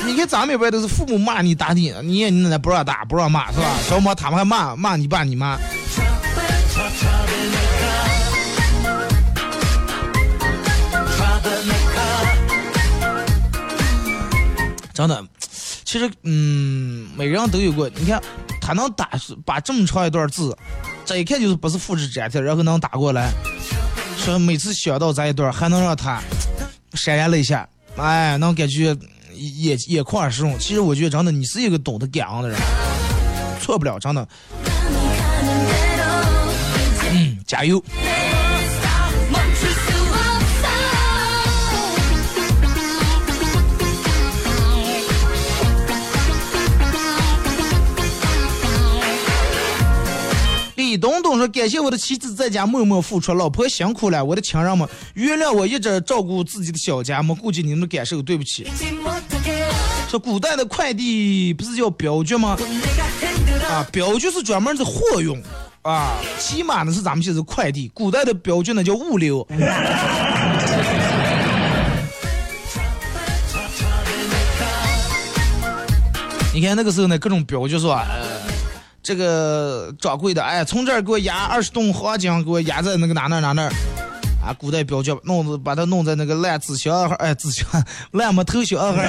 [0.06, 3.66] 你看咱们一辈都是父母骂你打你，你也你奶奶不让打不让骂是吧？
[3.90, 5.58] 小么他们还骂骂你爸你妈。
[14.94, 15.24] 真的，
[15.88, 17.90] 其实嗯，每个人都有过。
[17.96, 18.22] 你看，
[18.60, 19.10] 他能打
[19.46, 20.54] 把这么长一段字，
[21.06, 23.32] 这一看就是不是复制粘贴，然后能打过来，
[24.18, 26.22] 说每次想到这一段，还能让他
[26.92, 27.66] 潸然泪下，
[27.96, 28.94] 哎，能感觉
[29.34, 30.60] 眼眼眶湿润。
[30.60, 32.60] 其实我觉得真的，你是一个懂得感恩的人，
[33.62, 34.28] 错不了，真的。
[37.14, 37.82] 嗯，加油。
[50.88, 58.66] 李东东说：“感谢我的妻子在家默默付出，老婆辛苦了，我的亲人们，原谅我一直照顾自己的小家，没顾及你们的感受，对不起。”
[60.10, 62.58] 说古代的快递不是叫镖局吗？
[63.70, 65.38] 啊，镖局是专门的货用，
[65.82, 69.46] 啊，起码呢是咱们现在快递，古代的镖局呢叫物流。
[76.54, 78.37] 你看那个时候呢，各种镖局说，呃，
[79.08, 83.72] 这个掌柜的，哎，从这儿给我压二十吨黄金，给我压在那个哪哪哪哪儿，
[84.46, 87.66] 啊，古代镖局弄子把它弄在那个烂纸箱盒，哎，纸箱
[88.12, 88.98] 烂木头小盒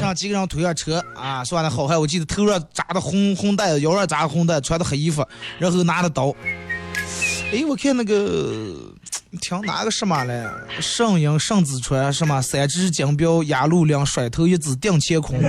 [0.00, 5.24] 上几个人推上车啊，算了好汉，我记得头上扎的红红带，腰上扎的红带，穿的黑衣服，
[5.60, 6.34] 然后拿着刀。
[7.52, 8.74] 哎，我看那个
[9.40, 10.44] 听哪个什么嘞？
[10.80, 12.42] 圣婴圣子传什么？
[12.42, 15.40] 三只金镖压路梁，甩头一只定乾坤。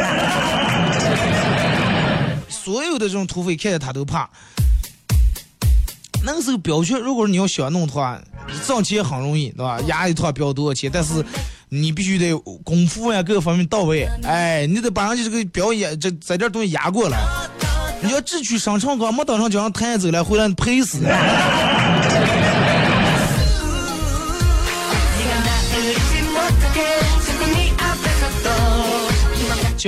[2.64, 4.30] 所有的这种土匪看见他都怕。
[6.24, 8.22] 那个时候镖局，如果你要想弄的话，
[8.68, 9.80] 挣钱很容易，对吧？
[9.88, 10.90] 压一套镖多少钱？
[10.94, 11.26] 但是
[11.70, 14.08] 你必须得功夫呀，各个方面到位。
[14.24, 17.18] 哎，你得把人家这个表演，这在这东西压过来。
[18.04, 21.00] 你要智取商场刚没等上就让抬走了，回来赔死。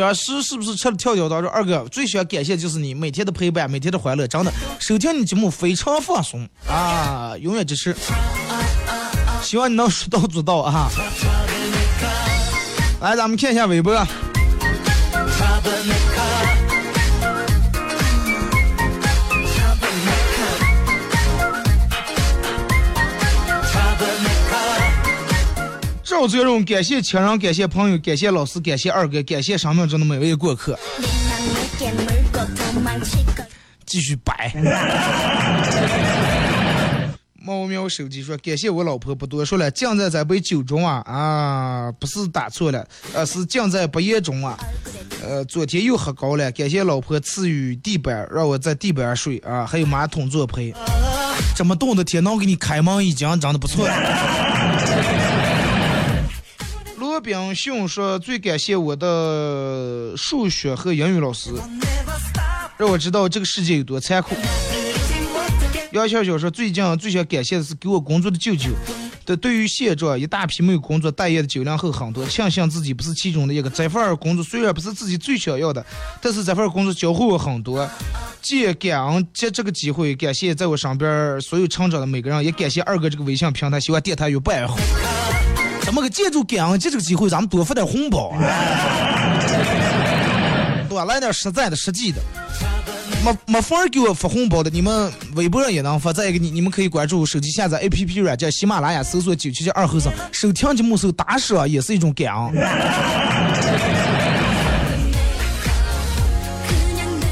[0.02, 1.40] 小诗是不是吃了跳跳糖？
[1.40, 7.96] 说二哥最喜欢感谢就是你每天的陪伴，每天的欢乐，真的收听你节目非常放松啊，永远支持。
[9.44, 10.90] 希望你能说到做到啊！
[13.02, 13.94] 来，咱们看一下微博。
[26.16, 30.78] 赵泽荣，感谢亲人，感谢朋友，感谢老师，感谢二哥，感谢生命中的每位过客。
[33.84, 34.54] 继续摆。
[37.34, 39.72] 猫喵手机说：“感谢我老婆，不多说了。
[39.72, 44.56] 酱在这杯酒中啊啊，不是打错了，呃，是酱在不言中啊。
[45.24, 50.72] 呃，昨天又喝高了，感谢老婆赐予地板，让我在地板上睡啊，还有马桶作陪。
[51.56, 55.23] 这么冻的天，能给你开门已经，长得不错。”罗
[57.24, 61.50] 炳雄说：“最感谢我的数学和英语老师，
[62.78, 64.36] 让我知道这个世界有多残酷。”
[65.94, 68.72] 杨笑笑说：“最近最想感谢的是给我工作的舅舅。
[69.26, 73.70] 的对于现状，一大批没有工作待业的九零后很多，庆幸自己不是其中的一个。
[73.70, 75.86] 这份工作虽然不是自己最想要的，
[76.22, 77.90] 但是这份工作教会我很多。
[78.42, 84.76] 借感恩借这个机会，感谢在我身边所有成长的每个人，也感谢二哥这个微信平台，希望电台越办越好。
[85.94, 88.34] 怎么个借助感恩节这个机会，咱们多发点红包，
[90.90, 92.20] 多来点实在的、实际的。”
[93.24, 96.12] 没没法给我发红包的，你们微博上也能发。
[96.12, 102.56] 再一个，你你们可以关注手机下载 APP 软件喜马拉雅，搜索九七七二后生，收听节目时候打赏也是一种感恩。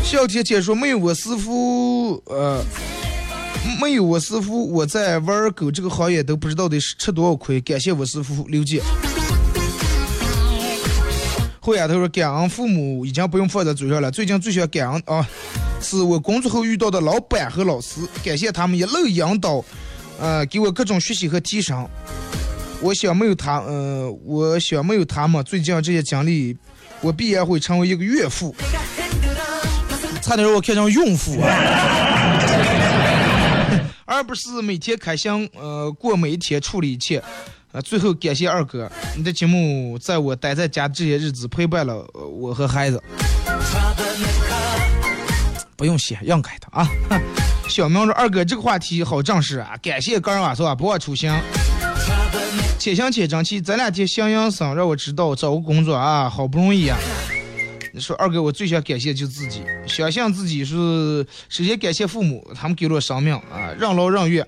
[0.03, 2.63] 小天天说没有我师傅，呃，
[3.81, 7.59] 没有我师傅，我在玩狗这个行业都不知道得吃多少亏。
[7.61, 8.81] 感谢我师傅刘姐。
[11.59, 15.27] 后丫头说感恩父母已经不用放在嘴上了，最近最想感恩啊。
[15.79, 19.63] 是我工作后遇到的老板和老师，感谢他们一路引导，
[20.19, 21.87] 呃，给我各种学习和提升。
[22.81, 26.55] 我想没有他，呃，我想没有他们，最近这些经历，
[26.99, 28.55] 我必然会成为一个岳父，
[30.21, 32.10] 差点让我看成孕妇啊，
[34.05, 37.21] 而不是每天开心，呃，过每一天，处理一切。
[37.71, 43.01] 呃，最后感谢二哥，你的节目在我待在家这些日子陪伴了我和孩子。
[45.77, 46.89] 不用谢，让开他啊！
[47.69, 49.77] 小明说：“二哥，这个话题好正式啊！
[49.81, 51.31] 感谢哥儿晚上不忘初心，
[52.77, 53.61] 且行且珍惜。
[53.61, 56.97] 这两天向阳生让我知道找个工作啊，好不容易啊！
[57.93, 64.47] 你说二哥，我最想感谢就自己，相信自己是首先感谢父母，他们给了我生命啊，任劳任怨，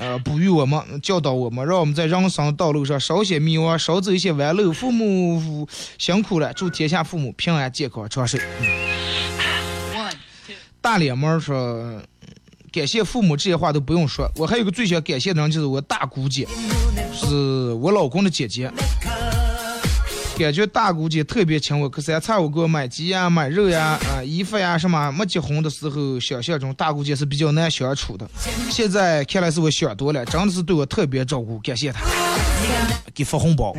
[0.00, 4.72] 呃，哺育我们，教导我们，让我们在人生道路上少些迷惘，少走一些弯路。
[4.72, 8.36] 父母辛苦了，祝天下父母平安健康长寿。
[10.80, 12.02] 大脸猫说
[12.72, 16.48] ：“感谢父母这些话都不用说，我还有个最想感谢的人，就是我大姑姐，
[17.14, 18.68] 是我老公的姐姐。
[20.38, 25.12] 感觉大姑姐特别亲我，隔三差五给我买鸡呀、买肉呀、啊衣服呀什么。
[25.12, 28.28] 没结婚的时候，想象中大姑姐是比较难相处的，
[28.70, 32.00] 现在看来是我想多了，真的是对我特别照顾，感谢她，
[33.14, 33.72] 给发红包。”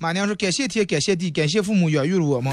[0.00, 2.52] 马娘说：“感谢天，感谢地，感谢父母养育了我们。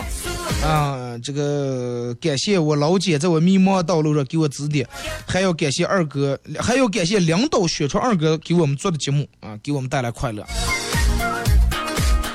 [0.64, 4.88] 啊，这个感谢我老姐在我迷茫道路上给我指点，
[5.28, 10.44] 还要感谢二哥，还要感谢领导宣传二哥给我们做的节目啊，给我们带来快乐。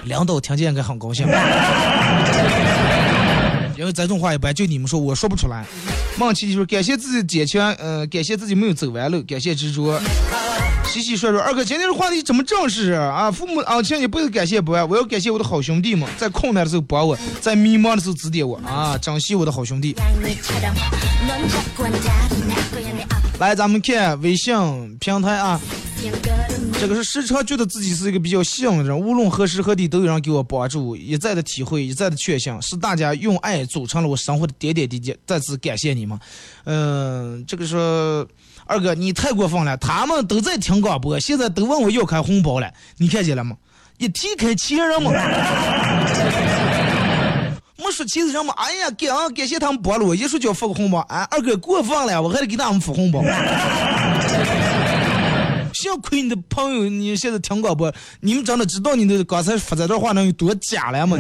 [0.05, 1.27] 领导听见应该很高兴，
[3.77, 5.65] 因为这种话一般就你们说，我说不出来。
[6.19, 10.01] 梦琪就说：感谢自己坚强，嗯，感谢自己没有走弯路，感谢执着。”
[10.91, 13.31] 洗洗涮涮，二哥，今天的话题怎么正式啊？
[13.31, 18.99] 父母啊，亲一辈子感谢不完，我要感谢我的好兄弟们，在困难的时候帮我，在迷茫的时候指点我啊！
[18.99, 19.95] 珍惜我的好兄弟。
[23.39, 24.53] 来，咱们看微信
[24.99, 25.61] 平台啊，
[26.81, 35.15] 这个是时常觉得自己是一个比较幸运的人，无论何时何地都有人给我帮助，一再的体会，一再的确信，是大家用爱组成了我生活的点点滴滴。
[35.27, 36.19] 再次感谢你们。
[36.65, 38.27] 嗯，这个是。
[38.67, 39.77] 二哥，你太过分了！
[39.79, 43.57] 他们都在听广播，现在都问我要开红包了，你看见了吗？
[43.99, 45.11] 一提开钱人嘛，
[47.77, 53.21] 没说其实人嘛，哎呀，感恩感谢他们帮了我，一说就要发个红包，啊，二哥过分了，我还得给他们发红包。
[55.81, 61.17] 幸亏你的朋友，你现在听广播，你们真的知道你的刚才发这段话能有多假了吗？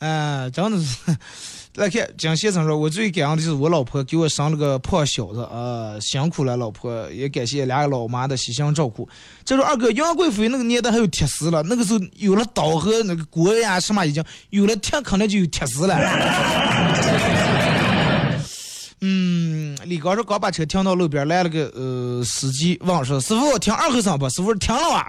[0.00, 0.96] 啊，真的是。
[1.76, 9.08] 来看蒋先生说：“我最感恩的就是我老婆给我生了个胖小子，啊，辛苦了，老婆也感谢两个老妈的悉心照顾。
[9.44, 15.96] 再说二哥，杨贵妃那个年代还有铁丝了，那个时候有了刀和那个锅呀什么，已经有了铁，可能就有铁丝了。
[19.02, 19.49] 嗯，
[19.90, 25.04] 李刚说刚把车停到路边，来了个呃司机问说：“师傅停二后生不？”师傅：“停了哇。”